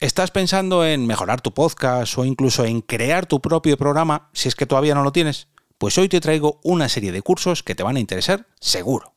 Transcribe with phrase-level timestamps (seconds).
[0.00, 4.54] ¿Estás pensando en mejorar tu podcast o incluso en crear tu propio programa si es
[4.54, 5.48] que todavía no lo tienes?
[5.76, 9.16] Pues hoy te traigo una serie de cursos que te van a interesar seguro.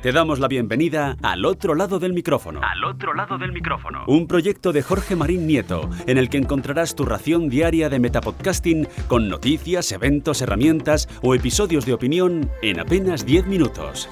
[0.00, 2.60] Te damos la bienvenida al otro lado del micrófono.
[2.62, 4.04] Al otro lado del micrófono.
[4.06, 8.86] Un proyecto de Jorge Marín Nieto, en el que encontrarás tu ración diaria de metapodcasting
[9.08, 14.08] con noticias, eventos, herramientas o episodios de opinión en apenas 10 minutos.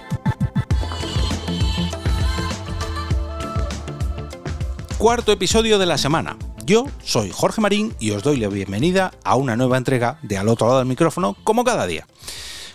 [5.05, 6.39] Cuarto episodio de la semana.
[6.64, 10.49] Yo soy Jorge Marín y os doy la bienvenida a una nueva entrega de Al
[10.49, 12.07] otro lado del micrófono, como cada día.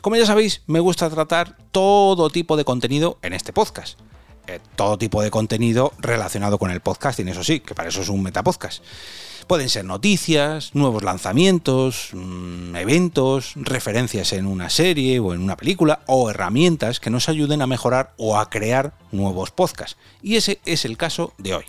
[0.02, 4.00] Como ya sabéis, me gusta tratar todo tipo de contenido en este podcast.
[4.46, 8.10] Eh, todo tipo de contenido relacionado con el podcasting, eso sí, que para eso es
[8.10, 8.84] un metapodcast.
[9.48, 16.02] Pueden ser noticias, nuevos lanzamientos, mmm, eventos, referencias en una serie o en una película
[16.06, 19.98] o herramientas que nos ayuden a mejorar o a crear nuevos podcasts.
[20.22, 21.66] Y ese es el caso de hoy.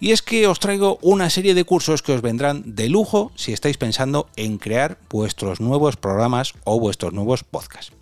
[0.00, 3.52] Y es que os traigo una serie de cursos que os vendrán de lujo si
[3.52, 7.92] estáis pensando en crear vuestros nuevos programas o vuestros nuevos podcasts.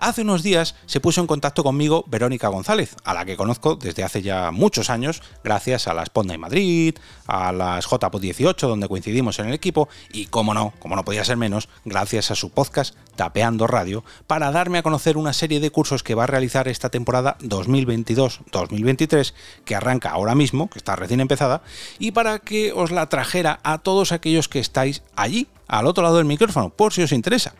[0.00, 4.02] Hace unos días se puso en contacto conmigo Verónica González, a la que conozco desde
[4.02, 6.94] hace ya muchos años, gracias a la Sponda en Madrid,
[7.26, 11.22] a las JPO 18, donde coincidimos en el equipo, y como no, como no podía
[11.22, 15.70] ser menos, gracias a su podcast Tapeando Radio, para darme a conocer una serie de
[15.70, 19.34] cursos que va a realizar esta temporada 2022-2023,
[19.66, 21.60] que arranca ahora mismo, que está recién empezada,
[21.98, 26.16] y para que os la trajera a todos aquellos que estáis allí al otro lado
[26.16, 27.54] del micrófono, por si os interesa.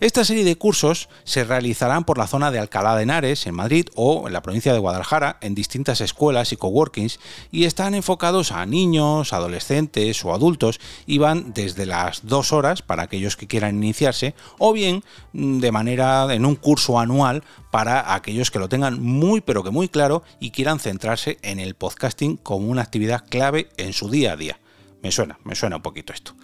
[0.00, 3.86] Esta serie de cursos se realizarán por la zona de Alcalá de Henares, en Madrid,
[3.94, 7.20] o en la provincia de Guadalajara, en distintas escuelas y coworkings,
[7.52, 13.04] y están enfocados a niños, adolescentes o adultos, y van desde las dos horas para
[13.04, 18.50] aquellos que quieran iniciarse, o bien mm, de manera en un curso anual para aquellos
[18.50, 22.68] que lo tengan muy pero que muy claro y quieran centrarse en el podcasting como
[22.68, 24.61] una actividad clave en su día a día.
[25.02, 26.34] Me suena, me suena un poquito esto.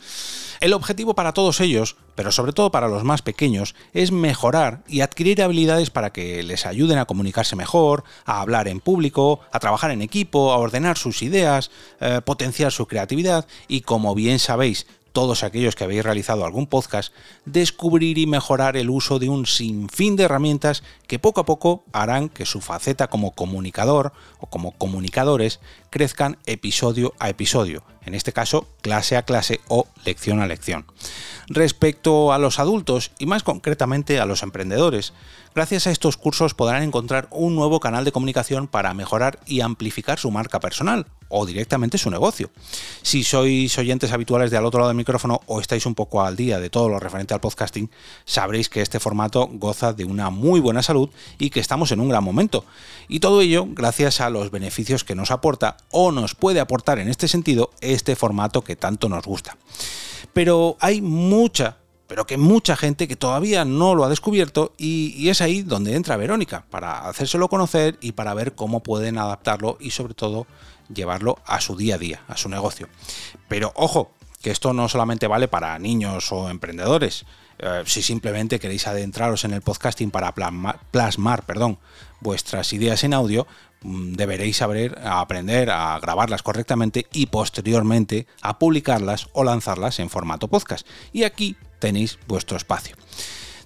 [0.60, 5.00] El objetivo para todos ellos, pero sobre todo para los más pequeños, es mejorar y
[5.00, 9.92] adquirir habilidades para que les ayuden a comunicarse mejor, a hablar en público, a trabajar
[9.92, 11.70] en equipo, a ordenar sus ideas,
[12.00, 17.12] eh, potenciar su creatividad y, como bien sabéis, todos aquellos que habéis realizado algún podcast,
[17.44, 22.28] descubrir y mejorar el uso de un sinfín de herramientas que poco a poco harán
[22.28, 25.60] que su faceta como comunicador o como comunicadores
[25.91, 30.86] crezcan episodio a episodio, en este caso clase a clase o lección a lección.
[31.48, 35.14] Respecto a los adultos y más concretamente a los emprendedores,
[35.54, 40.18] gracias a estos cursos podrán encontrar un nuevo canal de comunicación para mejorar y amplificar
[40.18, 42.50] su marca personal o directamente su negocio.
[43.03, 46.37] Si sois oyentes habituales de al otro lado del micrófono o estáis un poco al
[46.37, 47.91] día de todo lo referente al podcasting,
[48.25, 52.09] sabréis que este formato goza de una muy buena salud y que estamos en un
[52.09, 52.65] gran momento.
[53.09, 57.09] Y todo ello gracias a los beneficios que nos aporta o nos puede aportar en
[57.09, 59.56] este sentido este formato que tanto nos gusta.
[60.33, 65.41] Pero hay mucha, pero que mucha gente que todavía no lo ha descubierto y, es
[65.41, 70.14] ahí donde entra Verónica, para hacérselo conocer y para ver cómo pueden adaptarlo y sobre
[70.14, 70.47] todo
[70.92, 72.88] llevarlo a su día a día, a su negocio.
[73.47, 74.10] Pero ojo,
[74.41, 77.26] que esto no solamente vale para niños o emprendedores.
[77.58, 81.78] Eh, si simplemente queréis adentraros en el podcasting para plasmar, plasmar perdón,
[82.20, 83.47] vuestras ideas en audio,
[83.83, 90.87] deberéis saber aprender a grabarlas correctamente y posteriormente a publicarlas o lanzarlas en formato podcast.
[91.12, 92.97] Y aquí tenéis vuestro espacio.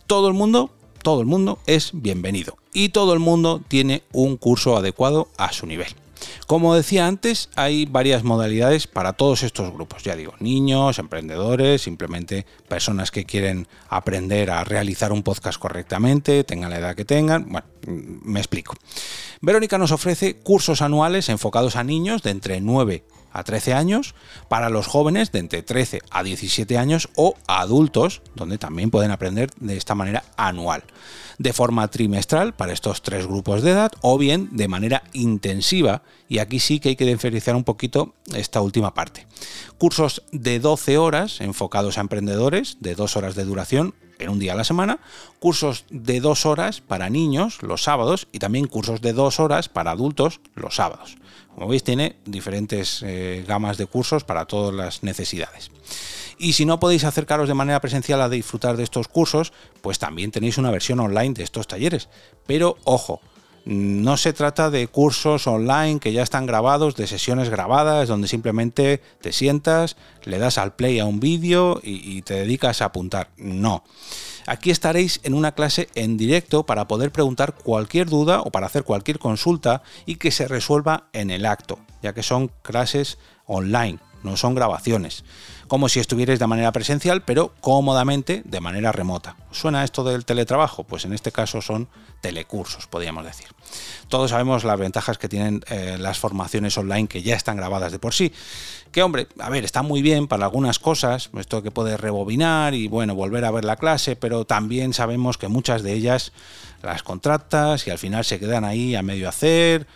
[0.06, 0.71] Todo el mundo,
[1.03, 5.67] todo el mundo es bienvenido y todo el mundo tiene un curso adecuado a su
[5.67, 6.01] nivel.
[6.47, 10.03] Como decía antes, hay varias modalidades para todos estos grupos.
[10.03, 16.71] Ya digo, niños, emprendedores, simplemente personas que quieren aprender a realizar un podcast correctamente, tengan
[16.71, 17.47] la edad que tengan.
[17.49, 18.75] Bueno, me explico.
[19.41, 24.15] Verónica nos ofrece cursos anuales enfocados a niños de entre 9 a 13 años,
[24.48, 29.50] para los jóvenes de entre 13 a 17 años o adultos, donde también pueden aprender
[29.60, 30.84] de esta manera anual,
[31.38, 36.38] de forma trimestral para estos tres grupos de edad o bien de manera intensiva, y
[36.38, 39.26] aquí sí que hay que diferenciar un poquito esta última parte.
[39.79, 44.52] Cursos de 12 horas enfocados a emprendedores, de 2 horas de duración en un día
[44.52, 45.00] a la semana,
[45.38, 49.90] cursos de dos horas para niños los sábados y también cursos de dos horas para
[49.90, 51.16] adultos los sábados.
[51.54, 55.70] Como veis, tiene diferentes eh, gamas de cursos para todas las necesidades.
[56.38, 60.30] Y si no podéis acercaros de manera presencial a disfrutar de estos cursos, pues también
[60.30, 62.08] tenéis una versión online de estos talleres.
[62.46, 63.20] Pero ojo,
[63.64, 69.00] no se trata de cursos online que ya están grabados, de sesiones grabadas, donde simplemente
[69.20, 73.31] te sientas, le das al play a un vídeo y, y te dedicas a apuntar.
[73.37, 73.85] No.
[74.47, 78.82] Aquí estaréis en una clase en directo para poder preguntar cualquier duda o para hacer
[78.82, 84.37] cualquier consulta y que se resuelva en el acto, ya que son clases online, no
[84.37, 85.25] son grabaciones
[85.72, 89.36] como si estuvierais de manera presencial, pero cómodamente de manera remota.
[89.52, 90.84] ¿Suena esto del teletrabajo?
[90.84, 91.88] Pues en este caso son
[92.20, 93.46] telecursos, podríamos decir.
[94.08, 97.98] Todos sabemos las ventajas que tienen eh, las formaciones online que ya están grabadas de
[97.98, 98.34] por sí.
[98.90, 102.86] Que hombre, a ver, está muy bien para algunas cosas, esto que puedes rebobinar y
[102.86, 106.32] bueno, volver a ver la clase, pero también sabemos que muchas de ellas
[106.82, 109.86] las contratas y al final se quedan ahí a medio hacer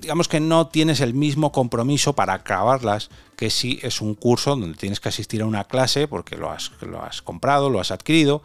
[0.00, 4.76] digamos que no tienes el mismo compromiso para acabarlas que si es un curso donde
[4.76, 8.42] tienes que asistir a una clase porque lo has, lo has comprado, lo has adquirido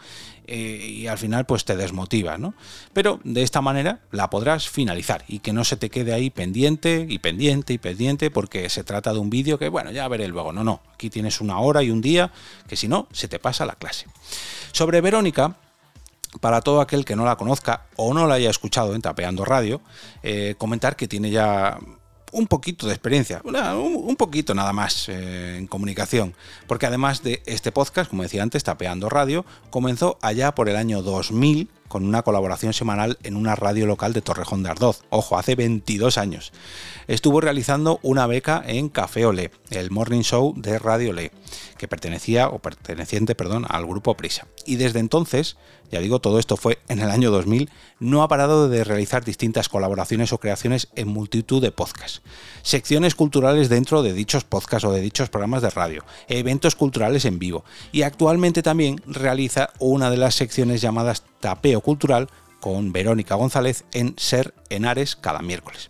[0.48, 2.54] eh, y al final pues te desmotiva, ¿no?
[2.94, 7.06] Pero de esta manera la podrás finalizar y que no se te quede ahí pendiente
[7.08, 10.52] y pendiente y pendiente porque se trata de un vídeo que bueno, ya veré luego,
[10.52, 12.32] no, no, aquí tienes una hora y un día
[12.68, 14.08] que si no se te pasa la clase.
[14.72, 15.58] Sobre Verónica,
[16.42, 19.82] para todo aquel que no la conozca o no la haya escuchado en Tapeando Radio,
[20.24, 21.78] eh, comentar que tiene ya
[22.32, 26.36] un poquito de experiencia, un, poquito nada más eh, en comunicación,
[26.68, 31.02] porque además de este podcast, como decía antes, Tapeando Radio, comenzó allá por el año
[31.02, 35.02] 2000 con una colaboración semanal en una radio local de Torrejón de Ardoz.
[35.10, 36.54] Ojo, hace 22 años.
[37.08, 41.32] Estuvo realizando una beca en Café Olé, el morning show de Radio Olé,
[41.78, 44.48] que pertenecía o perteneciente, perdón, al grupo Prisa.
[44.66, 45.58] Y desde entonces,
[45.92, 47.70] ya digo, todo esto fue en el año 2000,
[48.00, 52.22] no ha parado de realizar distintas colaboraciones o creaciones en multitud de podcasts,
[52.62, 57.40] secciones culturales dentro de dichos podcasts o de dichos programas de radio, eventos culturales en
[57.40, 63.86] vivo y actualmente también realiza una de las secciones llamadas Tapeo Cultural con Verónica González
[63.94, 65.90] en Ser Henares cada miércoles.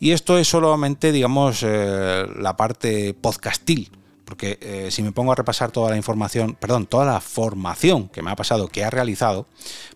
[0.00, 3.90] Y esto es solamente, digamos, eh, la parte podcastil,
[4.24, 8.22] porque eh, si me pongo a repasar toda la información, perdón, toda la formación que
[8.22, 9.46] me ha pasado, que ha realizado,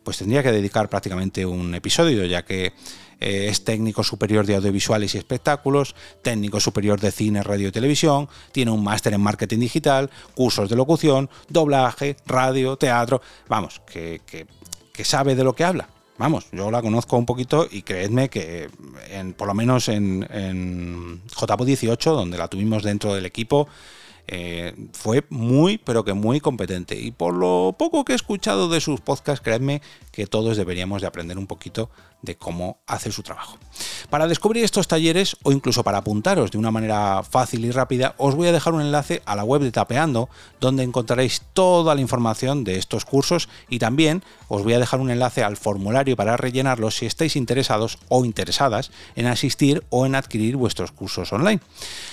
[0.03, 2.73] pues tendría que dedicar prácticamente un episodio, ya que
[3.21, 8.29] eh, es técnico superior de audiovisuales y espectáculos, técnico superior de cine, radio y televisión,
[8.51, 14.21] tiene un máster en marketing digital, cursos de locución, doblaje, radio, teatro, vamos, que
[14.93, 15.89] que sabe de lo que habla.
[16.19, 18.69] Vamos, yo la conozco un poquito y creedme que
[19.11, 23.67] en, por lo menos en, en JPO 18, donde la tuvimos dentro del equipo,
[24.29, 26.99] eh, fue muy, pero que muy competente.
[26.99, 31.09] Y por lo poco que he escuchado de sus podcasts, creedme que todos deberíamos de
[31.09, 31.91] aprender un poquito
[32.23, 33.59] de cómo hace su trabajo.
[34.09, 38.35] Para descubrir estos talleres o incluso para apuntaros de una manera fácil y rápida, os
[38.35, 40.29] voy a dejar un enlace a la web de Tapeando,
[40.61, 45.11] donde encontraréis toda la información de estos cursos y también os voy a dejar un
[45.11, 50.57] enlace al formulario para rellenarlo si estáis interesados o interesadas en asistir o en adquirir
[50.57, 51.61] vuestros cursos online.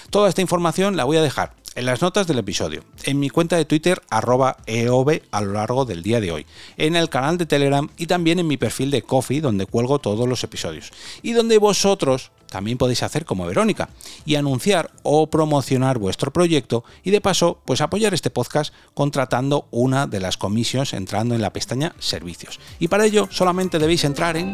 [0.09, 3.55] Toda esta información la voy a dejar en las notas del episodio, en mi cuenta
[3.55, 6.45] de Twitter arroba eov a lo largo del día de hoy,
[6.77, 10.27] en el canal de Telegram y también en mi perfil de Coffee donde cuelgo todos
[10.27, 13.89] los episodios y donde vosotros también podéis hacer como Verónica
[14.25, 20.07] y anunciar o promocionar vuestro proyecto y de paso pues apoyar este podcast contratando una
[20.07, 22.59] de las comisiones entrando en la pestaña servicios.
[22.79, 24.53] Y para ello solamente debéis entrar en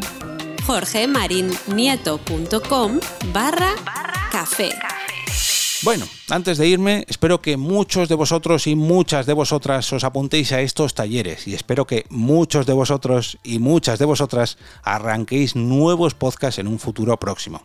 [0.66, 3.00] jorgemarinieto.com
[3.32, 3.74] barra
[4.30, 4.70] café.
[5.82, 10.52] Bueno, antes de irme, espero que muchos de vosotros y muchas de vosotras os apuntéis
[10.52, 16.14] a estos talleres y espero que muchos de vosotros y muchas de vosotras arranquéis nuevos
[16.14, 17.62] podcasts en un futuro próximo.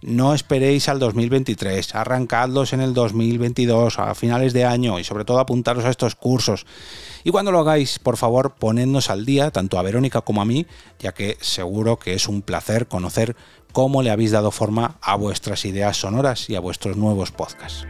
[0.00, 5.38] No esperéis al 2023, arrancadlos en el 2022, a finales de año y sobre todo
[5.38, 6.64] apuntaros a estos cursos.
[7.24, 10.66] Y cuando lo hagáis, por favor, ponednos al día, tanto a Verónica como a mí,
[10.98, 13.36] ya que seguro que es un placer conocer
[13.72, 17.86] cómo le habéis dado forma a vuestras ideas sonoras y a vuestros nuevos podcasts.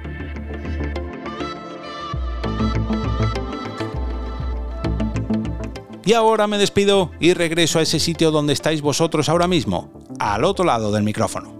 [6.04, 10.44] Y ahora me despido y regreso a ese sitio donde estáis vosotros ahora mismo, al
[10.44, 11.59] otro lado del micrófono.